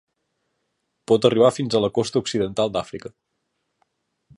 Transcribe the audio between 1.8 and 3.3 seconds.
la costa occidental d'Àfrica.